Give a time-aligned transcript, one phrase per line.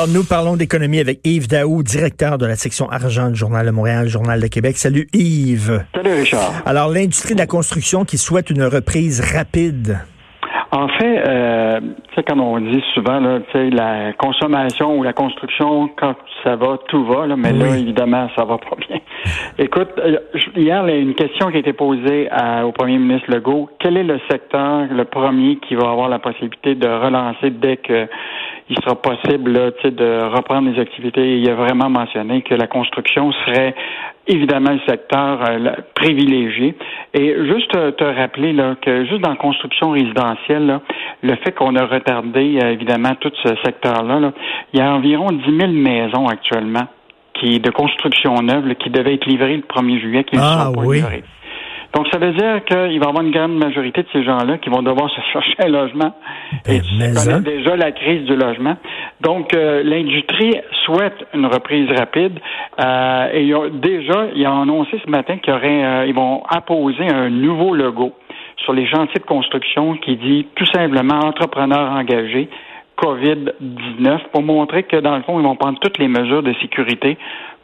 [0.00, 3.70] Alors, nous parlons d'économie avec Yves Daou, directeur de la section argent du Journal de
[3.70, 4.78] Montréal, Journal de Québec.
[4.78, 5.84] Salut Yves.
[5.94, 6.62] Salut Richard.
[6.64, 9.98] Alors, l'industrie de la construction qui souhaite une reprise rapide.
[10.72, 15.88] En fait, euh, tu sais, comme on dit souvent, là, la consommation ou la construction,
[15.96, 18.98] quand ça va, tout va, là, mais là, évidemment, ça va pas bien.
[19.58, 20.18] Écoute, euh,
[20.56, 23.68] hier, il y a une question qui a été posée à- au premier ministre Legault.
[23.80, 28.06] Quel est le secteur, le premier, qui va avoir la possibilité de relancer dès que
[28.72, 31.38] il sera possible là, de reprendre les activités?
[31.38, 33.74] Il a vraiment mentionné que la construction serait
[34.28, 36.76] évidemment le secteur euh, privilégié.
[37.14, 40.80] Et juste euh, te rappeler là, que juste dans la construction résidentielle, là,
[41.22, 44.32] le fait qu'on a retardé euh, évidemment tout ce secteur-là, là,
[44.72, 46.86] il y a environ 10 000 maisons actuellement
[47.34, 50.72] qui de construction neuve qui devaient être livrées le 1er juillet, qui ne Ah, sont
[50.72, 50.96] pas oui.
[50.98, 51.24] livrées.
[51.94, 54.70] Donc, ça veut dire qu'il va y avoir une grande majorité de ces gens-là qui
[54.70, 56.14] vont devoir se chercher un logement.
[56.64, 57.40] Ben, Et tu mais connais hein.
[57.40, 58.76] déjà la crise du logement.
[59.22, 62.38] Donc, euh, l'industrie souhaite une reprise rapide.
[62.80, 67.08] Euh, et ils ont, déjà, ils ont annoncé ce matin qu'ils euh, ils vont apposer
[67.08, 68.12] un nouveau logo
[68.64, 72.48] sur les chantiers de construction qui dit tout simplement entrepreneurs engagés.
[72.98, 77.16] COVID-19 pour montrer que dans le fond, ils vont prendre toutes les mesures de sécurité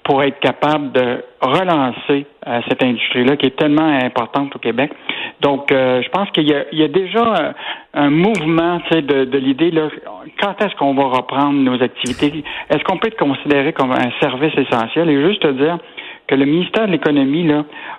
[0.06, 4.92] pour être capables de relancer euh, cette industrie-là qui est tellement importante au Québec.
[5.40, 7.52] Donc, euh, je pense qu'il y y a déjà euh,
[7.94, 9.72] un mouvement de, de l'idée,
[10.40, 12.44] quand est-ce qu'on va reprendre nos activités?
[12.70, 15.10] Est-ce qu'on peut être considéré comme un service essentiel?
[15.10, 15.78] Et juste te dire
[16.26, 17.48] que le ministère de l'Économie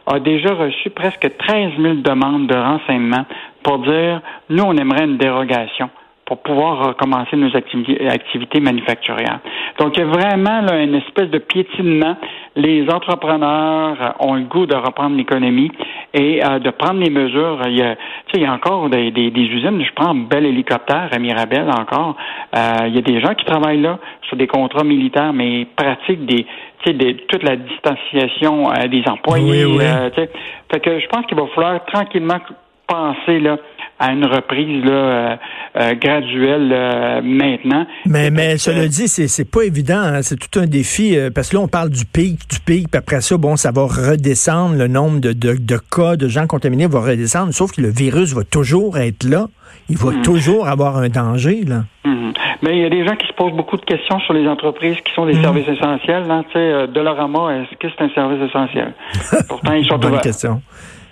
[0.05, 3.25] a déjà reçu presque 13 000 demandes de renseignements
[3.63, 5.89] pour dire, nous, on aimerait une dérogation
[6.27, 9.39] pour pouvoir recommencer nos activités, manufacturières.
[9.79, 12.17] Donc, il y a vraiment là, une espèce de piétinement.
[12.57, 15.71] Les entrepreneurs ont le goût de reprendre l'économie
[16.13, 17.61] et euh, de prendre les mesures.
[17.67, 17.95] Il y a,
[18.33, 19.81] il y a encore des, usines.
[19.81, 22.17] Je prends Bel Hélicoptère à Mirabel encore.
[22.53, 26.25] Euh, il y a des gens qui travaillent là sur des contrats militaires, mais pratiquent
[26.25, 26.45] des,
[26.85, 29.65] des, toute la distanciation euh, des employés.
[29.65, 29.83] Oui, oui.
[29.83, 32.39] euh, fait que je pense qu'il va falloir tranquillement
[32.87, 33.57] penser là
[33.99, 35.39] à une reprise là,
[35.75, 37.85] euh, graduelle maintenant.
[38.05, 39.97] Mais, mais cela dit, c'est, c'est pas évident.
[39.99, 40.21] hein.
[40.21, 43.21] C'est tout un défi parce que là, on parle du pic, du pic, puis après
[43.21, 44.75] ça, bon, ça va redescendre.
[44.75, 48.33] Le nombre de, de, de cas de gens contaminés va redescendre, sauf que le virus
[48.33, 49.47] va toujours être là.
[49.89, 50.21] Il va Mhm.
[50.21, 51.83] toujours avoir un danger, là.
[52.05, 52.33] Mhm.
[52.61, 54.97] Mais il y a des gens qui se posent beaucoup de questions sur les entreprises
[55.01, 55.41] qui sont des Mhm.
[55.43, 56.23] services essentiels.
[56.29, 58.93] Hein, euh, Dollarama, est-ce que c'est un service essentiel?
[59.49, 60.61] Pourtant, ils sont Bonne question.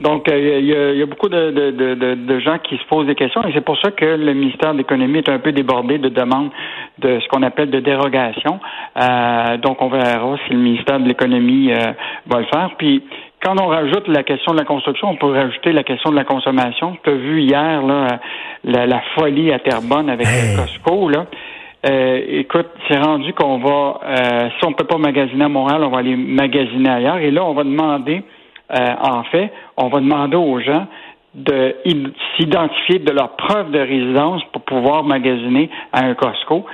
[0.02, 2.58] Donc, euh, il y, a, il y a beaucoup de, de, de, de- de gens
[2.62, 5.30] qui se posent des questions et c'est pour ça que le ministère de l'Économie est
[5.30, 6.50] un peu débordé de demandes
[7.00, 8.60] de ce qu'on appelle de dérogation.
[9.02, 11.94] Euh, donc, on verra si le ministère de l'Économie euh,
[12.28, 12.72] va le faire.
[12.78, 13.04] Puis,
[13.46, 16.24] quand on rajoute la question de la construction, on peut rajouter la question de la
[16.24, 16.98] consommation.
[17.04, 18.20] Tu as vu hier là,
[18.64, 20.56] la, la folie à Terrebonne avec Hey.
[20.56, 21.10] le Costco.
[21.10, 21.28] Là.
[21.88, 25.84] Euh, écoute, c'est rendu qu'on va, euh, si on ne peut pas magasiner à Montréal,
[25.84, 27.18] on va aller magasiner ailleurs.
[27.18, 28.24] Et là, on va demander,
[28.72, 30.88] euh, en fait, on va demander aux gens
[31.36, 31.76] de
[32.38, 36.66] s'identifier de leur preuve de résidence pour pouvoir magasiner à un Costco.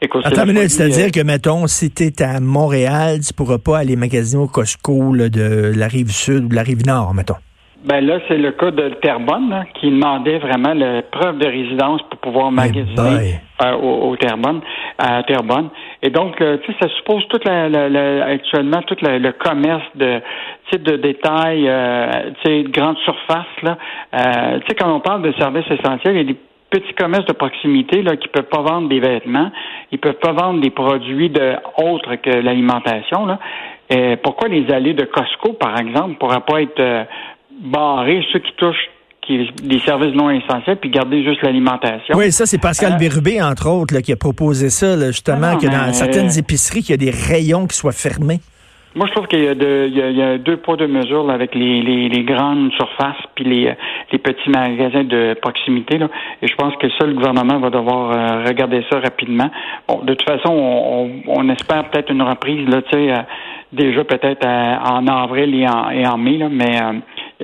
[0.00, 4.46] C'est-à-dire euh, que, mettons, si tu es à Montréal, tu pourras pas aller magasiner au
[4.48, 7.36] Costco là, de la rive sud ou de la rive nord, mettons.
[7.82, 12.02] Ben là, c'est le cas de Terrebonne là, qui demandait vraiment la preuve de résidence
[12.10, 13.40] pour pouvoir magasiner boy.
[13.62, 14.60] euh, au, au Terrebonne,
[14.98, 15.70] à Terrebonne.
[16.02, 19.32] Et donc, euh, tu sais, ça suppose toute la, la- la- actuellement tout la- le
[19.32, 20.20] commerce de
[20.70, 23.78] sais, de détail, euh, tu sais, de grande surface là.
[24.14, 26.38] Euh, tu sais, quand on parle de services essentiels, il y a des
[26.70, 29.50] petits commerces de proximité là qui peuvent pas vendre des vêtements,
[29.92, 33.38] ils peuvent pas vendre des produits de autres que l'alimentation là.
[33.90, 37.02] Et pourquoi les allées de Costco, par exemple, pourraient pas être euh,
[37.60, 38.88] barrés ceux qui touchent
[39.22, 42.16] qui, des services non essentiels puis garder juste l'alimentation?
[42.16, 45.38] Oui, ça, c'est Pascal Euh, Bérubé, entre autres, là, qui a proposé ça, là, justement,
[45.42, 48.38] Ah non, que dans mais- certaines épiceries, qu'il y a des rayons qui soient fermés.
[48.96, 50.76] Moi, je trouve qu'il y a, de, il y a, il y a deux poids,
[50.76, 53.72] deux mesures là, avec les, les, les grandes surfaces puis les,
[54.10, 55.96] les petits magasins de proximité.
[55.98, 56.08] Là.
[56.42, 59.48] Et je pense que ça, le gouvernement va devoir euh, regarder ça rapidement.
[59.86, 63.16] Bon, de toute façon, on, on, on espère peut-être une reprise, là, tu sais, euh,
[63.72, 66.92] déjà peut-être euh, en avril et en, et en mai, là, mais euh,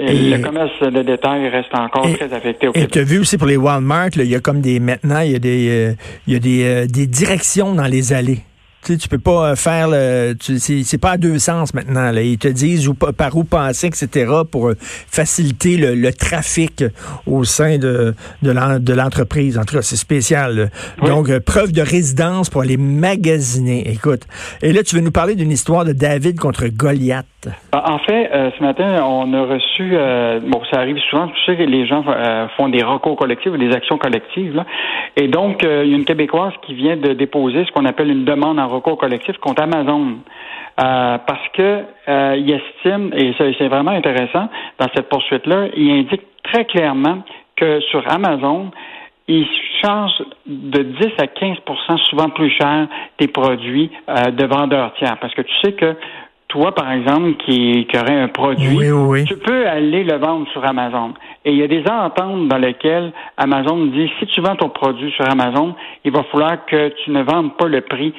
[0.08, 3.20] Et- le commerce de détail reste encore Et- très affecté au Et tu as vu
[3.20, 5.92] aussi pour les Walmart, il y a comme des maintenant, il y a des, euh,
[6.26, 8.38] il y a des, euh, des directions dans les allées.
[8.86, 10.34] Tu sais, tu peux pas euh, faire le.
[10.38, 12.12] tu- C'est c'est pas à deux sens maintenant.
[12.12, 12.22] Là.
[12.22, 14.30] Ils te disent où, par où passer, etc.
[14.48, 16.84] pour euh, faciliter le, le trafic
[17.26, 19.58] au sein de, de l'en- de l'entreprise.
[19.58, 20.70] En tout cas, c'est spécial.
[21.02, 21.08] Oui.
[21.08, 23.90] Donc, euh, preuve de résidence pour aller magasiner.
[23.90, 24.22] Écoute.
[24.62, 27.26] Et là, tu veux nous parler d'une histoire de David contre Goliath.
[27.72, 31.56] En fait, euh, ce matin, on a reçu, euh, bon, ça arrive souvent, tu sais
[31.56, 34.64] que les gens euh, font des recours collectifs ou des actions collectives, là.
[35.16, 38.10] et donc euh, il y a une Québécoise qui vient de déposer ce qu'on appelle
[38.10, 40.19] une demande en recours collectif contre Amazon.
[40.78, 46.20] Euh, parce que euh, il estime, et c'est vraiment intéressant dans cette poursuite-là, il indique
[46.42, 47.22] très clairement
[47.56, 48.70] que sur Amazon,
[49.26, 49.46] ils
[49.82, 52.87] chargent de 10 à 15% souvent plus cher
[53.19, 55.16] des produits euh, de vendeurs tiers.
[55.19, 55.96] Parce que tu sais que
[56.56, 59.24] toi, par exemple, qui, qui aurait un produit, Oui, oui, oui.
[59.26, 61.12] tu peux aller le vendre sur Amazon.
[61.44, 65.12] Et il y a des ententes dans lesquelles Amazon dit si tu vends ton produit
[65.12, 65.74] sur Amazon,
[66.04, 68.14] il va falloir que tu ne vendes pas le prix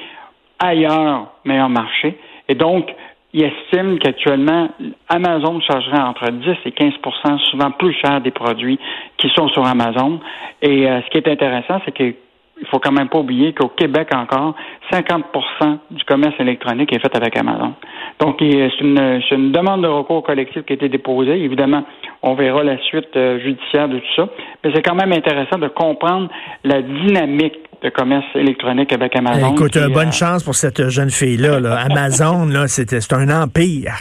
[0.60, 2.16] ailleurs, meilleur marché.
[2.48, 2.88] Et donc,
[3.32, 4.68] il estime qu'actuellement,
[5.08, 8.78] Amazon chargerait entre 10 et 15% souvent plus cher des produits
[9.18, 10.20] qui sont sur Amazon.
[10.62, 12.14] Et euh, ce qui est intéressant, c'est que
[12.60, 14.54] il faut quand même pas oublier qu'au Québec encore,
[14.92, 17.74] 50% du commerce électronique est fait avec Amazon.
[18.20, 21.42] Donc, c'est une, une demande de recours collectif qui a été déposée.
[21.42, 21.84] Évidemment,
[22.22, 24.28] on verra la suite euh, judiciaire de tout ça.
[24.64, 26.28] Mais c'est quand même intéressant de comprendre
[26.64, 29.52] la dynamique de commerce électronique avec Amazon.
[29.54, 31.60] Écoute, qui, euh, bonne euh, chance pour cette jeune fille-là.
[31.60, 31.76] là.
[31.88, 33.92] Amazon, là, c'était- c'est un empire.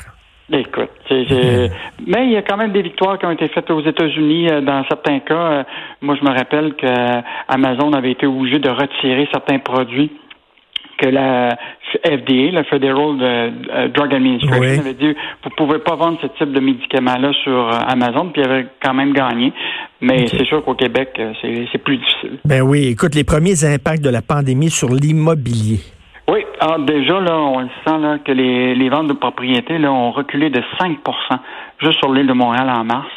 [0.52, 4.50] Écoute, mais il y a quand même des victoires qui ont été faites aux États-Unis
[4.50, 5.34] euh, dans certains cas.
[5.34, 5.64] euh,
[6.02, 10.12] moi, je me rappelle que euh, Amazon avait été obligé de retirer certains produits
[10.98, 11.56] que la
[12.04, 13.52] FDA, la Federal
[13.94, 14.80] Drug Administration, Oui.
[14.80, 15.14] avait dit
[15.44, 19.14] vous pouvez pas vendre ce type de médicaments-là sur Amazon, puis il avait quand même
[19.14, 19.54] gagné.
[20.02, 21.10] Mais c'est sûr qu'au Québec,
[21.40, 22.40] c'est c'est plus difficile.
[22.46, 25.82] Ben oui, écoute, les premiers impacts de la pandémie sur l'immobilier.
[26.30, 29.92] Oui, alors déjà, là, on le sent là, que les, les ventes de propriétés là,
[29.92, 30.96] ont reculé de 5%
[31.80, 33.08] juste sur l'île de Montréal en mars.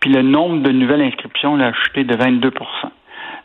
[0.00, 2.50] Puis le nombre de nouvelles inscriptions là, a chuté de 22%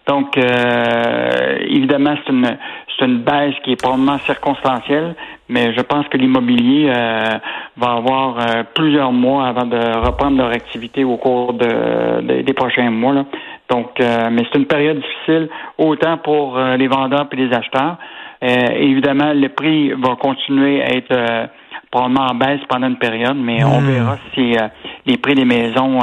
[0.08, 2.58] Donc, euh, évidemment, c'est une,
[3.00, 5.16] c'est une baisse qui est probablement circonstancielle,
[5.48, 7.30] mais je pense que l'immobilier euh,
[7.78, 12.54] va avoir euh, plusieurs mois avant de reprendre leur activité au cours de, de- des
[12.54, 13.14] prochains mois.
[13.14, 13.26] Là.
[13.70, 17.98] Donc, euh, mais c'est une période difficile autant pour euh, les vendeurs et les acheteurs.
[18.44, 21.48] Euh, évidemment, le prix va continuer à être euh,
[21.90, 23.86] probablement en baisse pendant une période, mais on Hmm.
[23.88, 24.68] verra si euh,
[25.06, 26.00] les prix des maisons,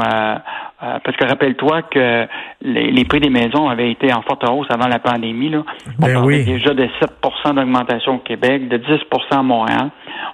[0.82, 2.26] euh, parce que rappelle-toi que
[2.62, 5.50] les, les prix des maisons avaient été en forte hausse avant la pandémie.
[5.50, 5.62] Là.
[5.98, 6.44] On Ben parlait oui.
[6.44, 8.98] déjà de 7% d'augmentation au Québec, de 10%
[9.30, 9.90] à Montréal.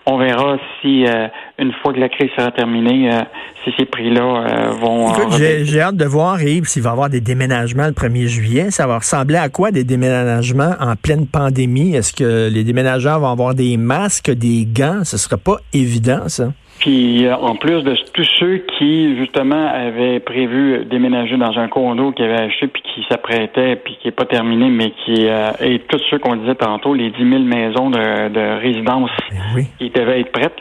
[0.06, 1.26] On verra si, euh,
[1.58, 3.22] une fois que la crise sera terminée, euh,
[3.64, 5.12] si ces prix-là vont...
[5.12, 8.70] Écoute, j'ai hâte de voir, Yves, s'il va y avoir des déménagements le 1er juillet.
[8.70, 11.96] Ça va ressembler à quoi des déménagements en pleine pandémie?
[11.96, 15.02] Est-ce que les déménageurs vont avoir des masques, des gants?
[15.02, 16.52] Ce sera pas évident, ça.
[16.78, 22.12] Puis euh, en plus de tous ceux qui justement avaient prévu déménager dans un condo
[22.12, 25.78] qu'ils avaient acheté puis qui s'apprêtaient puis qui est pas terminé, mais qui euh, et
[25.81, 29.67] tous ceux qu'on disait tantôt, les 10 000 maisons de, de résidence Ben oui.
[29.78, 30.56] qui devaient être prêtes,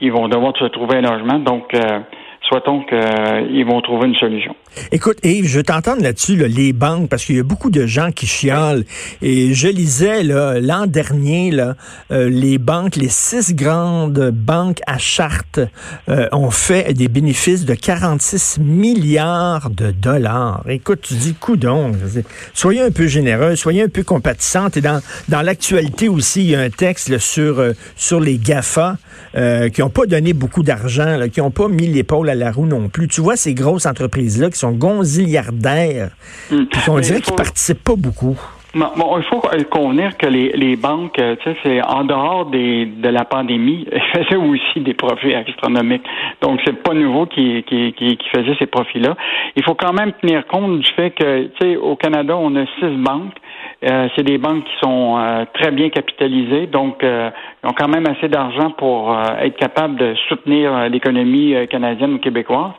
[0.00, 1.38] ils vont devoir se trouver un logement.
[1.38, 2.00] Donc euh,
[2.48, 4.54] souhaitons qu'ils vont trouver une solution.
[4.92, 7.86] Écoute, Yves, je veux t'entendre là-dessus, là, les banques, parce qu'il y a beaucoup de
[7.86, 8.84] gens qui chialent.
[9.22, 11.76] Et je lisais l'an dernier, là,
[12.10, 15.60] euh, les banques, les six grandes banques à charte
[16.08, 20.64] euh, ont fait des bénéfices de 46 milliards de dollars.
[20.68, 21.92] Écoute, tu dis, coudon,
[22.54, 24.76] soyez un peu généreux, soyez un peu compatissante.
[24.76, 28.38] Et dans, dans l'actualité aussi, il y a un texte là, sur, euh, sur les
[28.38, 28.96] GAFA
[29.34, 32.66] euh, qui n'ont pas donné beaucoup d'argent, qui n'ont pas mis l'épaule à la roue
[32.66, 33.08] non plus.
[33.08, 36.10] Tu vois ces grosses entreprises-là qui sont gonziliardaires,
[36.48, 38.36] puis qu'on Mais dirait il qu'ils faut- participent pas beaucoup.
[38.74, 42.44] Bon, bon, il faut convenir que les, les banques, euh, tu sais, c'est en dehors
[42.46, 46.04] des, de la pandémie, elles faisaient aussi des profits astronomiques.
[46.42, 49.16] Donc, c'est pas nouveau qui, qui, qui, qui faisait ces profits-là.
[49.56, 52.66] Il faut quand même tenir compte du fait que, tu sais, au Canada, on a
[52.78, 53.32] six banques.
[53.88, 57.30] Euh, c'est des banques qui sont euh, très bien capitalisées, donc euh,
[57.62, 62.72] ils ont quand même assez d'argent pour être capables de soutenir l'économie canadienne ou québécoise.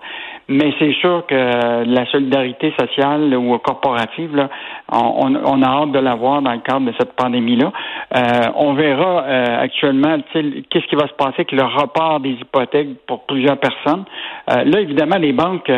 [0.50, 4.50] Mais c'est sûr que la solidarité sociale ou corporative, là,
[4.92, 7.72] on, on a hâte de la voir dans le cadre de cette pandémie-là.
[8.16, 8.22] Euh,
[8.56, 13.28] on verra euh, actuellement qu'est-ce qui va se passer avec le report des hypothèques pour
[13.28, 14.06] plusieurs personnes.
[14.50, 15.72] Euh, là, évidemment, les banques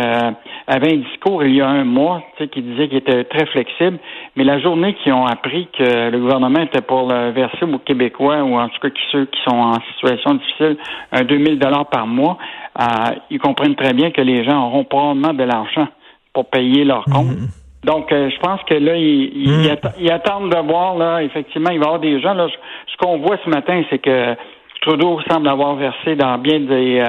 [0.71, 3.23] euh, avaient un discours il y a un mois tu sais, qui disait qu'il était
[3.25, 3.99] très flexible,
[4.35, 8.43] mais la journée qu'ils ont appris que le gouvernement était pour le verser aux Québécois
[8.43, 10.77] ou en tout cas ceux qui sont en situation difficile
[11.11, 12.37] un 2000 dollars par mois,
[12.79, 12.85] euh,
[13.29, 15.87] ils comprennent très bien que les gens auront probablement de l'argent
[16.33, 17.37] pour payer leurs comptes.
[17.83, 21.99] Donc, je pense que là, ils, attendent de voir, là, effectivement, il va y avoir
[21.99, 24.35] des gens, là, ce qu'on voit ce matin, c'est que
[24.81, 27.03] Trudeau semble avoir versé dans bien des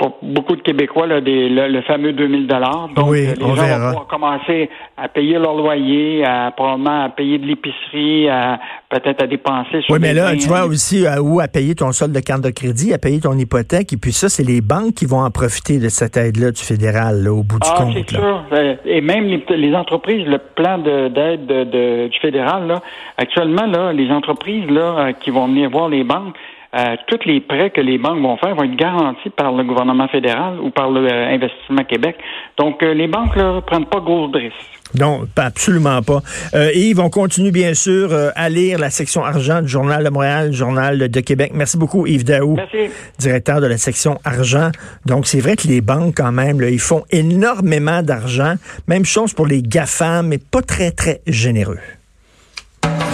[0.00, 2.88] pour beaucoup de Québécois là, des, le, fameux 2000 dollars.
[2.96, 7.36] Donc, oui, les gens vont pouvoir commencer à payer leur loyer, à probablement à payer
[7.36, 9.82] de l'épicerie, à peut-être à dépenser.
[9.82, 12.40] Sur oui, mais là, tu vois aussi à, où à payer ton solde de carte
[12.40, 15.30] de crédit, à payer ton hypothèque, et puis ça, c'est les banques qui vont en
[15.30, 17.92] profiter de cette aide-là du fédéral au bout du ah, compte.
[17.92, 18.42] c'est sûr.
[18.52, 22.80] Euh, et même les, entreprises, le plan d'aide de, du fédéral, là,
[23.18, 26.34] actuellement, là, les entreprises là, euh, qui vont venir voir les banques,
[26.74, 30.08] euh, tous les prêts que les banques vont faire vont être garantis par le gouvernement
[30.08, 32.16] fédéral ou par l'Investissement Québec.
[32.58, 34.80] Donc, euh, les banques ne prennent pas gros de risques.
[34.98, 36.20] Non, absolument pas.
[36.54, 40.10] Euh, Yves, on continue bien sûr euh, à lire la section argent du Journal de
[40.10, 41.52] Montréal, Journal de Québec.
[41.54, 42.56] Merci beaucoup, Yves Daou,
[43.18, 44.70] directeur de la section argent.
[45.06, 48.54] Donc, c'est vrai que les banques, quand même, ils font énormément d'argent.
[48.88, 51.78] Même chose pour les GAFAM, mais pas très, très généreux.